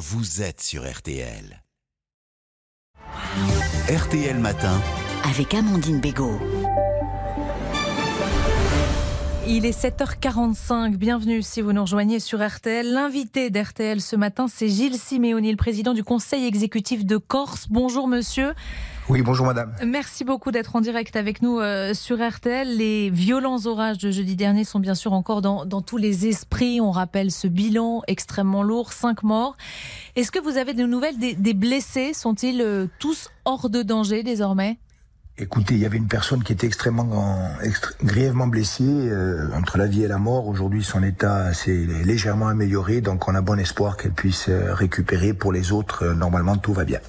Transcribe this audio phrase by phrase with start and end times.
[0.00, 1.62] vous êtes sur RTL.
[3.90, 4.80] RTL Matin.
[5.24, 6.40] Avec Amandine Bégaud.
[9.52, 10.94] Il est 7h45.
[10.94, 12.88] Bienvenue si vous nous rejoignez sur RTL.
[12.88, 17.66] L'invité d'RTL ce matin, c'est Gilles Siméoni, le président du conseil exécutif de Corse.
[17.68, 18.54] Bonjour monsieur.
[19.08, 19.74] Oui, bonjour madame.
[19.84, 22.76] Merci beaucoup d'être en direct avec nous euh, sur RTL.
[22.76, 26.80] Les violents orages de jeudi dernier sont bien sûr encore dans, tous les esprits.
[26.80, 29.56] On rappelle ce bilan extrêmement lourd, cinq morts.
[30.14, 32.14] Est-ce que vous avez des nouvelles des, blessés?
[32.14, 34.78] Sont-ils euh, tous hors de danger désormais?
[35.42, 37.48] Écoutez, il y avait une personne qui était extrêmement
[38.04, 40.46] grièvement blessée euh, entre la vie et la mort.
[40.46, 45.32] Aujourd'hui, son état s'est légèrement amélioré, donc on a bon espoir qu'elle puisse récupérer.
[45.32, 47.00] Pour les autres, normalement, tout va bien.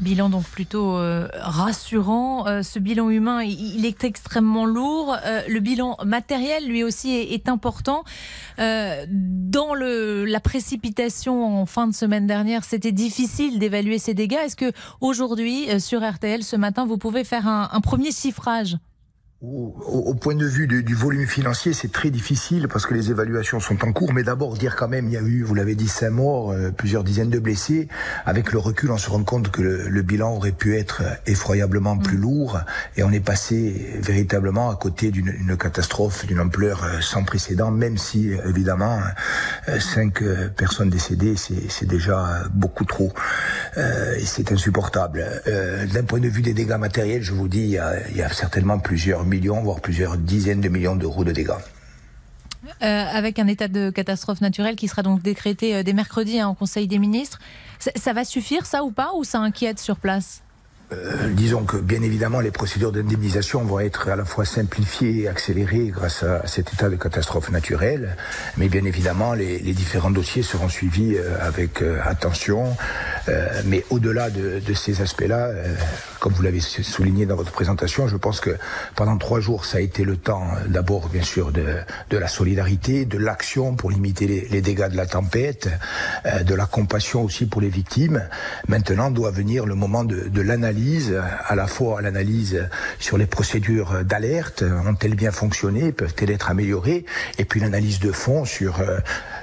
[0.00, 2.46] Bilan donc plutôt euh, rassurant.
[2.46, 5.14] Euh, ce bilan humain, il, est extrêmement lourd.
[5.26, 8.04] Euh, le bilan matériel, lui aussi, est, important.
[8.58, 14.38] dans le, la précipitation en fin de semaine dernière, c'était difficile d'évaluer ces dégâts.
[14.44, 18.76] Est-ce que aujourd'hui, sur RTL, ce matin, vous pouvez faire un premier chiffrage?
[19.42, 23.82] Au, point de vue du, volume financier, c'est très difficile parce que les évaluations sont
[23.86, 24.12] en cours.
[24.12, 26.70] Mais d'abord, dire quand même, il y a eu, vous l'avez dit, cinq morts, euh,
[26.70, 27.88] plusieurs dizaines de blessés.
[28.26, 32.18] Avec le recul, on se rend compte que le, bilan aurait pu être effroyablement plus
[32.18, 32.20] mm.
[32.20, 32.60] lourd.
[32.98, 37.96] Et on est passé véritablement à côté d'une catastrophe d'une ampleur euh, sans précédent, même
[37.96, 39.00] si, évidemment,
[39.68, 40.22] euh, cinq
[40.56, 43.12] personnes décédées, c'est déjà beaucoup trop.
[43.76, 45.24] et c'est insupportable.
[45.92, 48.22] D'un point de vue des dégâts matériels, je vous dis, il y a, il y
[48.22, 51.62] a certainement plusieurs millions, voire plusieurs dizaines de millions d'euros de dégâts.
[52.82, 56.48] Euh, avec un état de catastrophe naturelle qui sera donc décrété euh, dès mercredi hein,
[56.48, 57.38] en Conseil des ministres.
[57.78, 60.42] Ça, va suffire, ça ou pas, ou ça inquiète sur place?
[60.92, 65.28] Euh, disons que bien évidemment les procédures d'indemnisation vont être à la fois simplifiées et
[65.28, 68.16] accélérées grâce à cet état de catastrophe naturelle,
[68.56, 72.76] mais bien évidemment les, les différents dossiers seront suivis avec attention.
[73.64, 75.50] Mais au-delà de, de, ces aspects-là,
[76.20, 78.56] comme vous l'avez souligné dans votre présentation, je pense que
[78.94, 81.64] pendant trois jours, ça a été le temps euh, d'abord, bien sûr, de,
[82.10, 85.68] de, la solidarité, de l'action pour limiter les, les, dégâts de la tempête,
[86.26, 88.22] euh, de la compassion aussi pour les victimes.
[88.68, 92.68] Maintenant doit venir le moment de, de l'analyse, à la fois l'analyse
[92.98, 97.04] sur les procédures d'alerte, ont-elles bien fonctionné, peuvent-elles être améliorées,
[97.38, 98.98] et puis l'analyse de fond sur euh,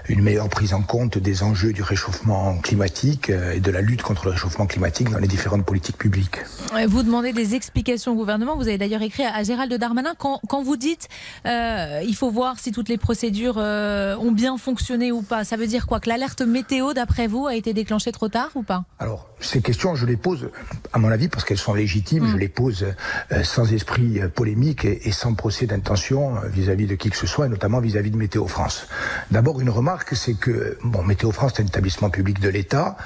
[0.09, 4.25] une meilleure prise en compte des enjeux du réchauffement climatique et de la lutte contre
[4.25, 6.39] le réchauffement climatique dans les différentes politiques publiques.
[6.87, 8.55] Vous demandez des explications au gouvernement.
[8.55, 11.07] Vous avez d'ailleurs écrit à Gérald Darmanin quand, quand vous dites
[11.45, 15.43] euh, il faut voir si toutes les procédures euh, ont bien fonctionné ou pas.
[15.43, 15.99] Ça veut dire quoi?
[15.99, 18.85] Que l'alerte météo, d'après vous, a été déclenchée trop tard ou pas?
[18.99, 20.49] Alors, ces questions, je les pose,
[20.93, 22.25] à mon avis, parce qu'elles sont légitimes.
[22.25, 22.31] Mm.
[22.31, 22.85] Je les pose
[23.31, 27.49] euh, sans esprit polémique et, sans procès d'intention vis-à-vis de qui que ce soit, et
[27.49, 28.87] notamment vis-à-vis de Météo France.
[29.31, 32.97] D'abord, une remarque, c'est que bon, Météo France est un établissement public de l'État.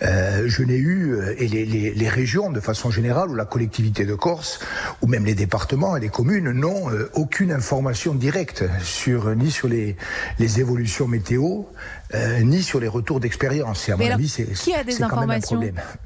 [0.00, 4.14] je n'ai eu et les, les, les régions, de façon générale ou la collectivité de
[4.14, 4.60] Corse,
[5.02, 9.68] ou même les départements et les communes n'ont euh, aucune information directe sur ni sur
[9.68, 9.96] les,
[10.38, 11.62] les évolutions météo,
[12.14, 13.88] euh, ni sur les retours d'expérience.
[13.88, 15.60] Et à mon avis, c'est qui a des informations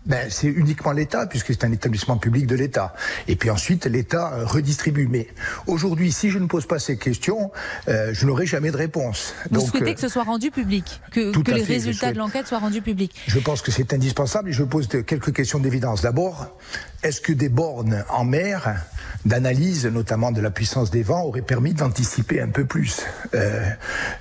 [0.06, 2.94] ben, C'est uniquement l'État, puisque c'est un établissement public de l'État.
[3.28, 5.08] Et puis ensuite, l'État euh, redistribue.
[5.08, 5.28] Mais
[5.66, 7.50] aujourd'hui, si je ne pose pas ces questions,
[7.86, 9.34] je n'aurai jamais de réponse.
[9.50, 12.82] Vous souhaitez que ce soit rendu public, que, que les résultats de l'enquête soient rendus
[12.82, 16.02] publics Je pense que c'est indispensable et je pose quelques questions d'évidence.
[16.02, 16.56] D'abord,
[17.02, 18.76] est-ce que des bornes en mer
[19.24, 23.02] d'analyse, notamment de la puissance des vents, auraient permis d'anticiper un peu plus
[23.34, 23.68] euh,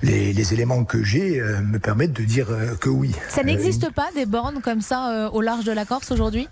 [0.02, 3.14] les, éléments que j'ai euh, me permettent de dire euh, que oui.
[3.28, 6.48] Ça n'existe pas des bornes comme ça au large de la Corse aujourd'hui?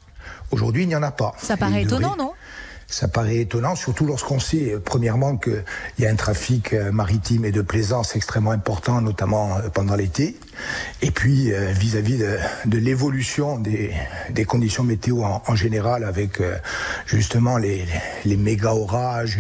[0.51, 1.35] Aujourd'hui, il n'y en a pas.
[1.39, 2.33] Ça paraît étonnant, non?
[2.87, 5.63] Ça paraît étonnant, surtout lorsqu'on sait, premièrement, qu'il
[6.01, 10.37] y a un trafic maritime et de plaisance extrêmement important, notamment pendant l'été.
[11.03, 13.95] Et puis, vis-à-vis de, l'évolution des,
[14.47, 16.43] conditions météo en, général, avec
[17.07, 17.87] justement les,
[18.37, 19.39] méga orages,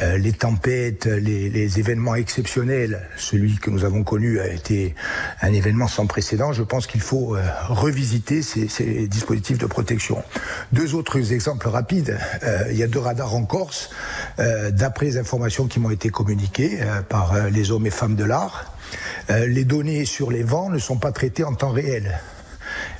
[0.00, 3.08] les tempêtes, les, événements exceptionnels.
[3.16, 4.94] Celui que nous avons connu a été
[5.42, 6.52] un événement sans précédent.
[6.52, 7.36] Je pense qu'il faut
[7.68, 10.22] revisiter ces, dispositifs de protection.
[10.72, 12.18] Deux autres exemples rapides
[12.70, 13.90] il y a deux radars en Corse,
[14.38, 18.16] euh, d'après les informations qui m'ont été communiquées euh, par euh, les hommes et femmes
[18.16, 18.72] de l'art.
[19.28, 22.18] Les données sur les vents ne sont pas traitées en temps réel.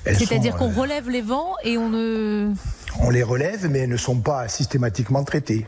[0.07, 2.53] C'est-à-dire qu'on relève les vents et on ne...
[3.01, 5.67] On les relève, mais elles ne sont pas systématiquement traitées.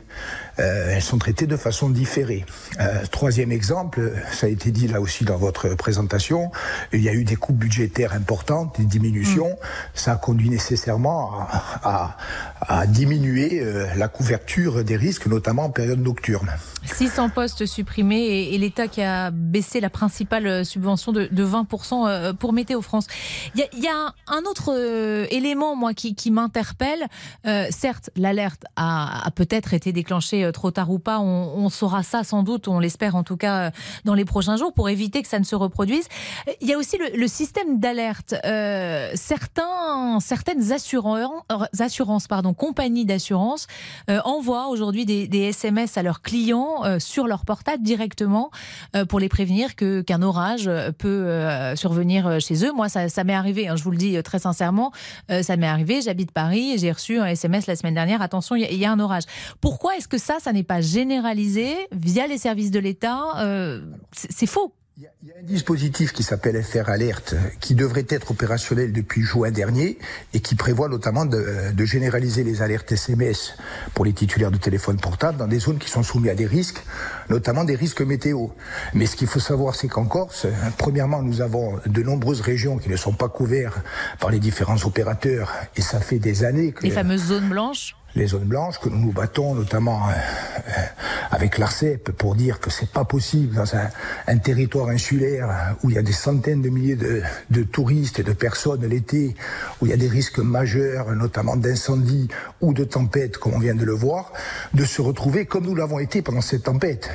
[0.59, 2.45] Elles sont traitées de façon différée.
[3.11, 6.51] troisième exemple, ça a été dit là aussi dans votre présentation,
[6.93, 9.51] il y a eu des coupes budgétaires importantes, des diminutions.
[9.51, 9.67] Mm.
[9.95, 11.47] Ça a conduit nécessairement
[11.83, 12.17] à,
[12.61, 13.63] à diminuer
[13.97, 16.51] la couverture des risques, notamment en période nocturne.
[16.85, 22.53] 600 postes supprimés et, l'État qui a baissé la principale subvention de, 20% euh, pour
[22.53, 23.07] Météo France.
[23.55, 27.07] Il y, a, un autre euh, élément, moi, qui, m'interpelle.
[27.47, 31.21] Euh, certes, l'alerte a, peut-être été déclenchée trop tard ou pas.
[31.21, 33.71] On, saura ça sans doute, on l'espère en tout cas
[34.05, 36.07] dans les prochains jours, pour éviter que ça ne se reproduise.
[36.61, 38.35] Il y a aussi le, système d'alerte.
[39.15, 41.43] certains, certaines assurances,
[42.57, 43.67] compagnies d'assurance
[44.25, 48.51] envoient aujourd'hui des, SMS à leurs clients euh, sur leur portable directement
[48.95, 52.73] euh, pour les prévenir que qu'un orage peut euh, survenir chez eux.
[52.73, 54.93] Moi, ça, m'est arrivé, hein, je vous le dis très sincèrement,
[55.29, 56.01] ça m'est arrivé.
[56.03, 58.23] J'habite Paris et j'ai reçu un SMS la semaine dernière.
[58.23, 59.25] Attention, il y, a un orage.
[59.61, 63.17] Pourquoi est-ce que ça, ça n'est pas généralisé via les services de l'État
[64.13, 64.73] C'est faux.
[64.99, 69.51] Il y, a, un dispositif qui s'appelle FR Alert qui devrait être opérationnel depuis juin
[69.51, 69.99] dernier
[70.33, 73.57] et qui prévoit notamment de, de, généraliser les alertes SMS
[73.93, 76.83] pour les titulaires de téléphone portable dans des zones qui sont soumises à des risques,
[77.29, 78.47] notamment des risques météo.
[78.95, 80.47] Mais ce qu'il faut savoir, c'est qu'en Corse,
[80.79, 83.77] premièrement, nous avons de nombreuses régions qui ne sont pas couvertes
[84.19, 86.85] par les différents opérateurs et ça fait des années que...
[86.85, 90.73] Les fameuses zones blanches les zones blanches, que nous nous battons notamment euh, euh,
[91.31, 95.99] avec l'ARCEP pour dire que c'est pas possible dans un, territoire insulaire où il y
[95.99, 99.35] a des centaines de milliers de, de touristes et de personnes l'été,
[99.81, 102.29] où il y a des risques majeurs, notamment d'incendie
[102.61, 104.33] ou de tempêtes, comme on vient de le voir,
[104.75, 107.11] de se retrouver comme nous l'avons été pendant cette tempête.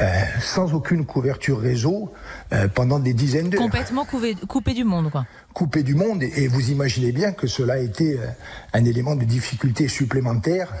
[0.00, 2.10] Euh, sans aucune couverture réseau
[2.54, 3.60] euh, pendant des dizaines d'heures.
[3.60, 5.26] Complètement coupé, coupé, du monde, quoi.
[5.52, 8.26] Coupé du monde, et, vous imaginez bien que cela a été euh,
[8.72, 10.72] un élément de difficulté supplémentaire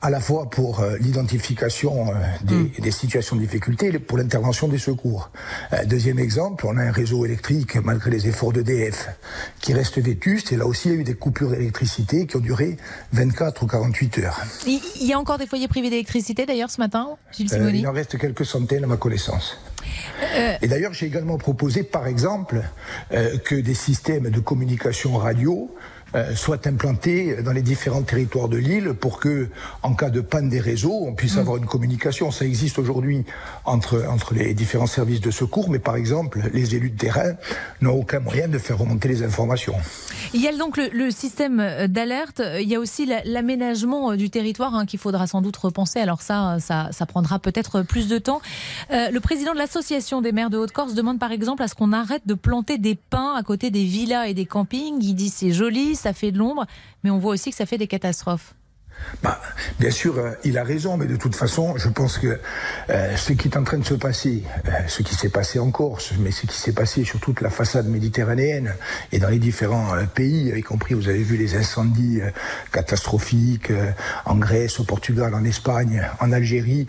[0.00, 2.14] à la fois pour euh, l'identification euh,
[2.44, 2.70] des, mm.
[2.78, 5.30] des, situations de difficulté et pour l'intervention des secours.
[5.72, 9.08] Euh, deuxième exemple, on a un réseau électrique, malgré les efforts d'EDF,
[9.60, 12.40] qui reste vétuste, et là aussi il y a eu des coupures d'électricité qui ont
[12.40, 12.76] duré
[13.12, 14.40] 24 ou 48 heures.
[14.66, 18.18] Il y a encore des foyers privés d'électricité d'ailleurs ce matin, Gilles Il en reste
[18.18, 19.58] quelques centaines à ma connaissance.
[20.60, 22.62] Et d'ailleurs, j'ai également proposé, par exemple,
[23.44, 25.74] que des systèmes de communication radio
[26.14, 29.48] euh, soit implanté dans les différents territoires de l'île pour que,
[29.82, 31.40] en cas de panne des réseaux, on puisse mm.
[31.40, 32.30] avoir une communication.
[32.30, 33.24] Ça existe aujourd'hui
[33.64, 37.32] entre, entre les différents services de secours, mais par exemple, les élus de terrain
[37.80, 39.74] n'ont aucun moyen de faire remonter les informations.
[40.34, 44.86] Il y a donc le, système d'alerte, il y a aussi l'aménagement du territoire hein,
[44.86, 46.00] qu'il faudra sans doute repenser.
[46.00, 48.40] Alors ça, ça, ça prendra peut-être plus de temps.
[48.90, 51.92] Euh, le président de l'association des maires de Haute-Corse demande par exemple à ce qu'on
[51.92, 54.98] arrête de planter des pins à côté des villas et des campings.
[55.00, 56.66] Il dit c'est joli, ça fait de l'ombre,
[57.02, 58.54] mais on voit aussi que ça fait des catastrophes.
[59.22, 59.40] Bah,
[59.80, 62.38] bien sûr, euh, il a raison, mais de toute façon, je pense que
[62.90, 65.70] euh, ce qui est en train de se passer, euh, ce qui s'est passé en
[65.70, 68.74] Corse, mais ce qui s'est passé sur toute la façade méditerranéenne
[69.10, 72.20] et dans les différents pays, y compris, vous avez vu les incendies
[72.72, 73.72] catastrophiques
[74.24, 76.86] en Grèce, au Portugal, en Espagne, en Algérie,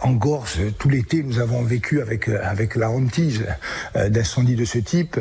[0.00, 3.44] en Corse, tout l'été, nous avons vécu avec avec la hantise
[3.94, 5.18] d'incendies de ce type,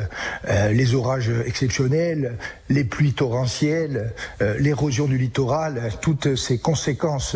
[0.47, 2.37] les orages exceptionnels,
[2.69, 4.13] les pluies torrentielles,
[4.59, 7.36] l'érosion du littoral, tout ces conséquences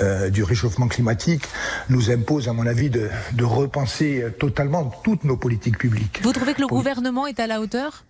[0.00, 1.44] euh, du réchauffement climatique
[1.88, 3.10] nous imposent, à mon avis, de,
[3.42, 6.20] repenser totalement toutes nos politiques publiques.
[6.22, 8.04] Vous trouvez que le gouvernement est à la hauteur?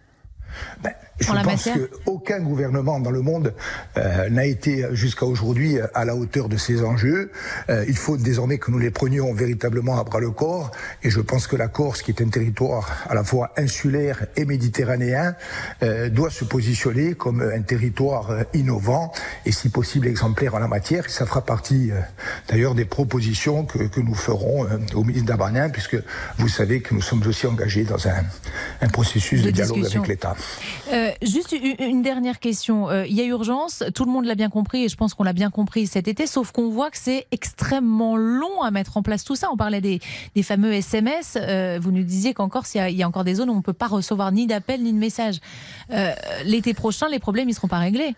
[0.82, 1.69] Ben, je pense
[2.05, 3.55] qu'aucun gouvernement dans le monde
[3.97, 7.31] euh, n'a été jusqu'à aujourd'hui à la hauteur de ces enjeux.
[7.69, 10.70] Euh, il faut désormais que nous les prenions véritablement à bras le corps.
[11.02, 14.44] Et je pense que la Corse, qui est un territoire à la fois insulaire et
[14.44, 15.35] méditerranéen,
[15.82, 19.12] euh, doit se positionner comme un territoire innovant
[19.45, 21.09] et si possible exemplaire en la matière.
[21.11, 21.90] ça fera partie
[22.49, 25.97] d'ailleurs des propositions que, que nous ferons au ministre d'Abanin, puisque
[26.38, 28.23] vous savez que nous sommes aussi engagés dans un,
[28.81, 30.37] un processus de, dialogue avec l'État.
[30.93, 32.89] Euh, juste une dernière question.
[32.89, 35.25] Euh, il y a urgence, tout le monde l'a bien compris et je pense qu'on
[35.25, 39.03] l'a bien compris cet été, sauf qu'on voit que c'est extrêmement long à mettre en
[39.03, 39.49] place tout ça.
[39.53, 40.01] On parlait des,
[40.43, 41.37] fameux SMS.
[41.41, 43.73] Euh, vous nous disiez qu'encore, il, y a encore des zones où on ne peut
[43.73, 45.39] pas recevoir ni d'appel ni de message.
[46.45, 48.15] L'été prochain, les problèmes, ils ne seront pas réglés.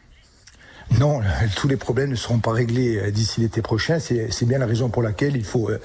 [0.98, 1.20] Non,
[1.56, 3.98] tous les problèmes ne seront pas réglés euh, d'ici l'été prochain.
[3.98, 5.80] C'est bien la raison pour laquelle il faut euh,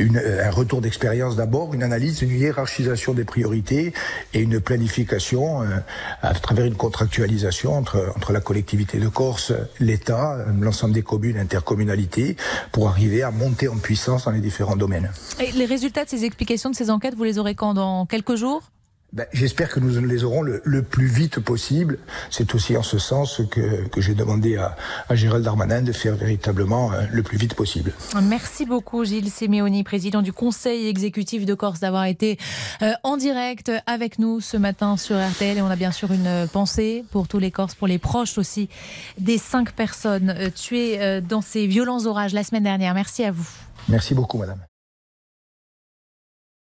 [0.00, 3.92] euh, un retour d'expérience d'abord, une analyse, une hiérarchisation des priorités
[4.34, 5.62] et une planification
[6.22, 12.36] à travers une contractualisation entre, entre la collectivité de Corse, l'État, l'ensemble des communes, intercommunalités,
[12.72, 15.10] pour arriver à monter en puissance dans les différents domaines.
[15.40, 17.74] Et les résultats de ces explications, de ces enquêtes, vous les aurez quand?
[17.74, 18.62] Dans quelques jours?
[19.12, 21.98] Ben, J'espère que nous les aurons le, le plus vite possible.
[22.30, 24.76] C'est aussi en ce sens que, que j'ai demandé à,
[25.08, 27.92] à Gérald Darmanin de faire véritablement euh, le plus vite possible.
[28.22, 32.38] Merci beaucoup Gilles Simeoni, président du Conseil exécutif de Corse, d'avoir été
[32.82, 35.58] euh, en direct avec nous ce matin sur RTL.
[35.58, 38.68] Et on a bien sûr une pensée pour tous les Corses, pour les proches aussi
[39.18, 42.94] des cinq personnes euh, tuées dans ces violents orages la semaine dernière.
[42.94, 43.46] Merci à vous.
[43.88, 44.58] Merci beaucoup, madame.